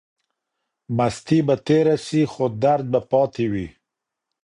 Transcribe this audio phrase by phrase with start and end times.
[0.97, 3.67] مستی به تیره سي خو درد به پاتې وي.